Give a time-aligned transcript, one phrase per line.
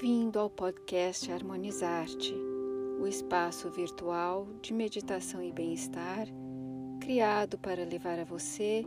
[0.00, 2.34] Bem-vindo ao podcast Harmonizar-te,
[2.98, 6.26] o espaço virtual de meditação e bem-estar
[7.02, 8.82] criado para levar a você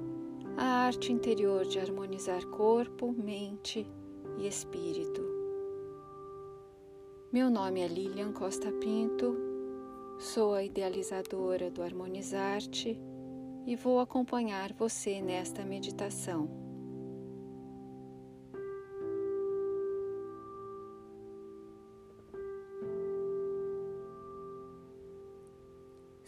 [0.58, 3.86] a arte interior de harmonizar corpo, mente
[4.40, 5.22] e espírito.
[7.32, 9.38] Meu nome é Lilian Costa Pinto,
[10.18, 13.00] sou a idealizadora do Harmonizar-te
[13.68, 16.63] e vou acompanhar você nesta meditação.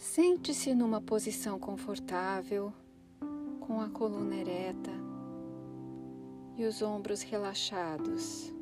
[0.06, 2.72] Sente-se numa posição confortável,
[3.60, 4.92] com a coluna ereta
[6.56, 8.54] e os ombros relaxados.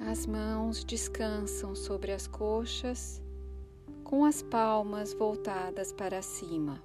[0.00, 3.22] As mãos descansam sobre as coxas,
[4.02, 6.82] com as palmas voltadas para cima.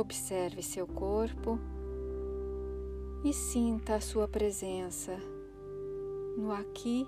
[0.00, 1.58] Observe seu corpo
[3.22, 5.14] e sinta a sua presença
[6.38, 7.06] no aqui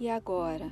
[0.00, 0.68] e agora.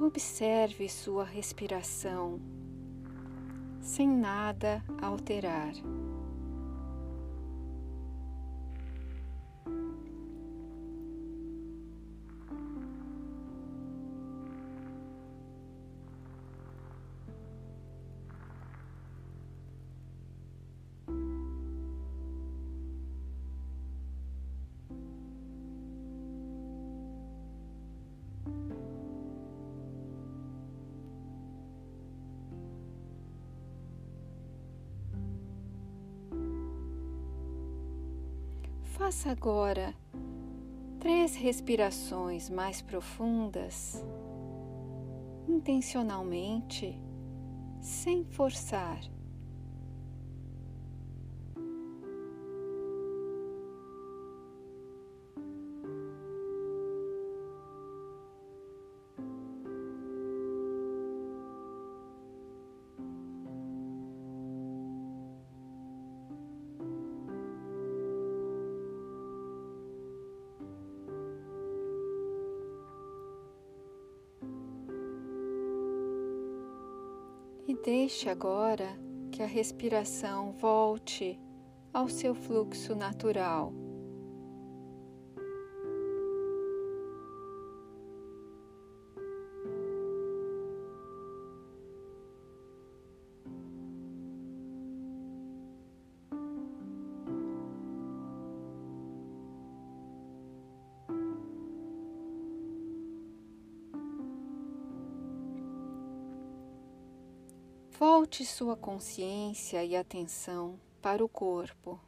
[0.00, 2.40] Observe sua respiração
[3.80, 5.72] sem nada alterar.
[39.08, 39.94] Faça agora
[41.00, 44.04] três respirações mais profundas,
[45.48, 46.94] intencionalmente,
[47.80, 49.00] sem forçar.
[77.90, 78.86] Deixe agora
[79.32, 81.40] que a respiração volte
[81.90, 83.72] ao seu fluxo natural.
[107.98, 111.98] Volte sua consciência e atenção para o corpo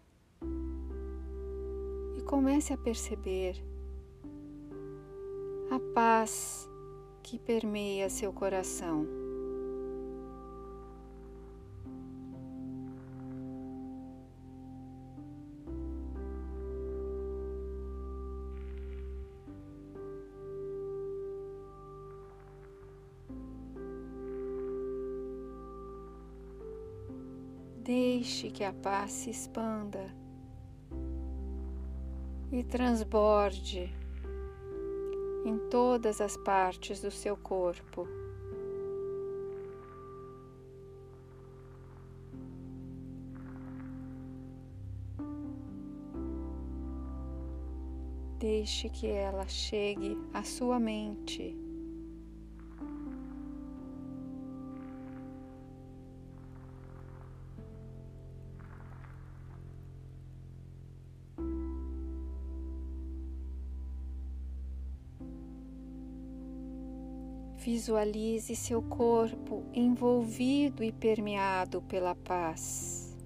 [2.16, 3.56] e comece a perceber
[5.68, 6.68] a paz
[7.24, 9.19] que permeia seu coração.
[28.20, 30.14] Deixe que a paz se expanda
[32.52, 33.90] e transborde
[35.46, 38.06] em todas as partes do seu corpo.
[48.38, 51.69] Deixe que ela chegue à sua mente.
[67.80, 73.16] Visualize seu corpo envolvido e permeado pela paz,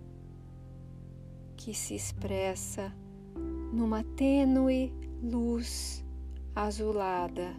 [1.57, 2.95] que se expressa
[3.73, 6.05] numa tênue luz
[6.55, 7.53] azulada.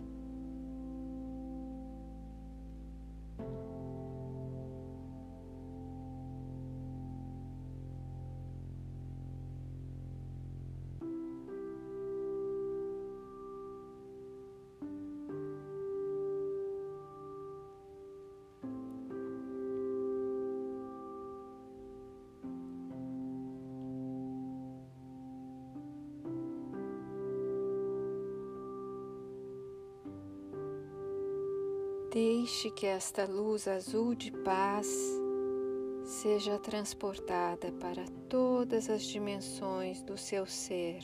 [32.16, 34.88] Deixe que esta luz azul de paz
[36.06, 41.04] seja transportada para todas as dimensões do seu ser.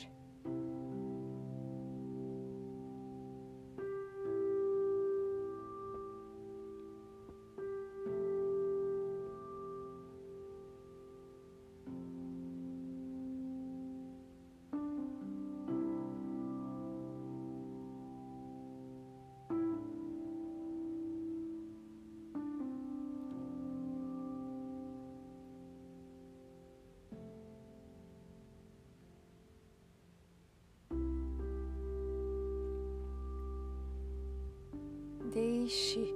[35.71, 36.13] Deixe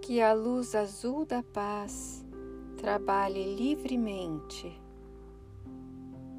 [0.00, 2.24] que a luz azul da paz
[2.76, 4.80] trabalhe livremente,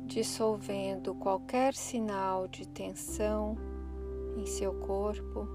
[0.05, 3.57] dissolvendo qualquer sinal de tensão
[4.37, 5.45] em seu corpo,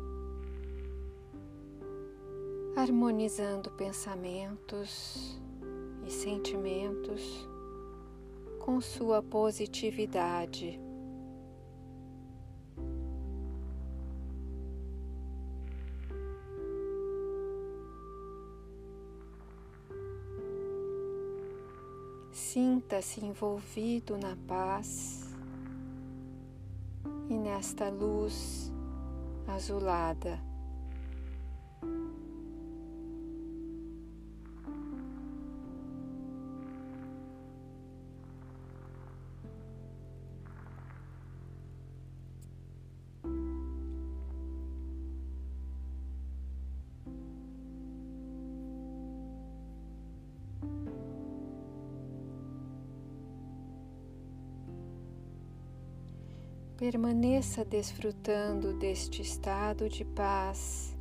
[2.77, 5.41] harmonizando pensamentos
[6.07, 7.49] e sentimentos
[8.59, 10.79] com sua positividade.
[22.39, 25.35] Sinta-se envolvido na paz
[27.29, 28.73] e nesta luz
[29.47, 30.48] azulada.
[56.79, 60.97] Permaneça desfrutando deste estado de paz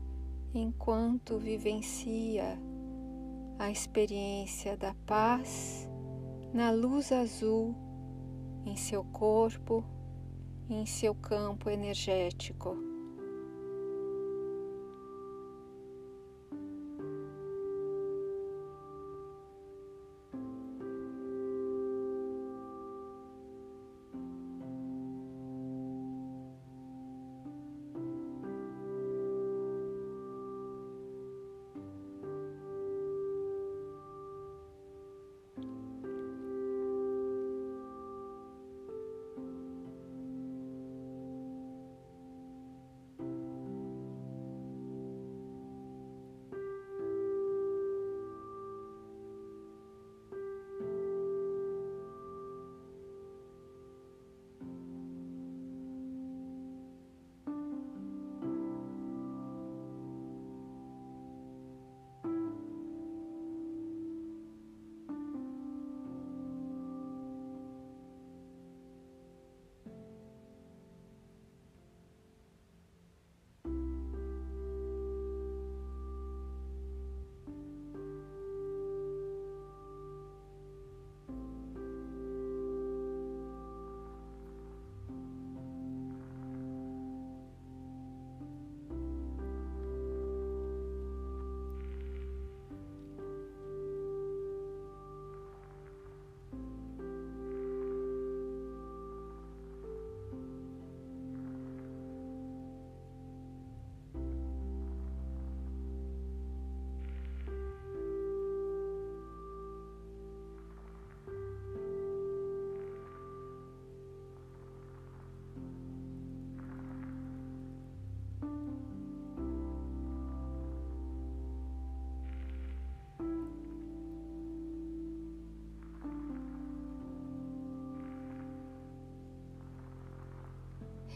[0.51, 2.59] enquanto vivencia
[3.59, 5.87] a experiência da paz
[6.51, 7.75] na luz azul
[8.65, 9.85] em seu corpo,
[10.67, 12.86] em seu campo energético.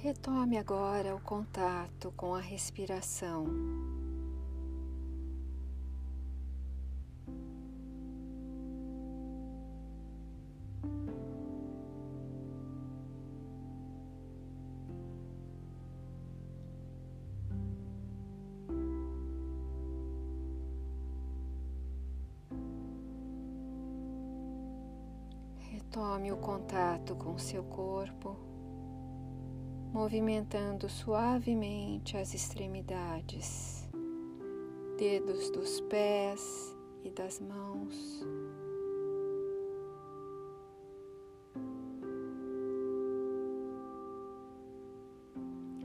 [0.04, 3.46] Retome agora o contato com a respiração.
[25.60, 28.51] Retome o contato com seu corpo
[29.92, 33.88] movimentando suavemente as extremidades,
[34.98, 38.26] dedos dos pés e das mãos.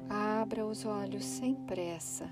[0.08, 2.30] Abra os olhos sem pressa.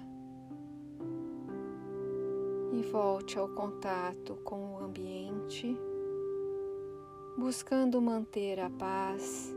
[2.95, 5.77] volte ao contato com o ambiente,
[7.37, 9.53] buscando manter a paz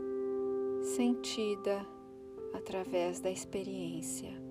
[0.82, 1.86] sentida
[2.54, 4.47] através da experiência.